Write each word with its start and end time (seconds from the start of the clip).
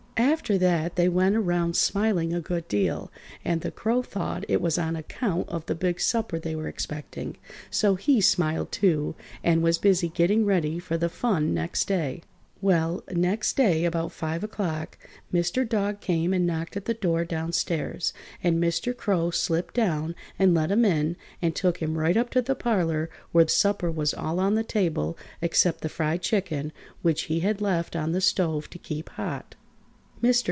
After 0.17 0.57
that 0.59 0.95
they 0.97 1.09
went 1.09 1.35
around 1.35 1.75
smiling 1.75 2.31
a 2.33 2.39
good 2.41 2.67
deal, 2.67 3.11
and 3.43 3.61
the 3.61 3.71
Crow 3.71 4.01
thought 4.03 4.45
it 4.47 4.61
was 4.61 4.77
on 4.77 4.95
account 4.95 5.49
of 5.49 5.65
the 5.65 5.75
big 5.75 5.99
supper 5.99 6.37
they 6.39 6.55
were 6.55 6.67
expecting, 6.67 7.37
so 7.69 7.95
he 7.95 8.21
smiled, 8.21 8.71
too, 8.71 9.15
and 9.43 9.63
was 9.63 9.77
busy 9.77 10.09
getting 10.09 10.45
ready 10.45 10.77
for 10.77 10.95
the 10.97 11.09
fun 11.09 11.53
next 11.53 11.85
day. 11.87 12.21
Well, 12.61 13.03
next 13.11 13.57
day 13.57 13.83
about 13.83 14.11
five 14.11 14.43
o'clock, 14.43 14.97
Mr. 15.33 15.67
Dog 15.67 16.01
came 16.01 16.33
and 16.33 16.45
knocked 16.47 16.77
at 16.77 16.85
the 16.85 16.93
door 16.93 17.25
down 17.25 17.51
stairs, 17.51 18.13
and 18.43 18.61
Mr. 18.61 18.95
Crow 18.95 19.31
slipped 19.31 19.73
down 19.73 20.15
and 20.37 20.53
let 20.53 20.71
him 20.71 20.85
in, 20.85 21.17
and 21.41 21.55
took 21.55 21.77
him 21.81 21.97
right 21.97 22.15
up 22.17 22.29
to 22.31 22.41
the 22.41 22.55
parlor 22.55 23.09
where 23.31 23.47
supper 23.47 23.91
was 23.91 24.13
all 24.13 24.39
on 24.39 24.53
the 24.53 24.63
table 24.63 25.17
except 25.41 25.81
the 25.81 25.89
fried 25.89 26.21
chicken, 26.21 26.71
which 27.01 27.23
he 27.23 27.39
had 27.39 27.59
left 27.61 27.95
on 27.95 28.11
the 28.11 28.21
stove 28.21 28.69
to 28.69 28.77
keep 28.77 29.09
hot. 29.09 29.55
Mr. 30.21 30.37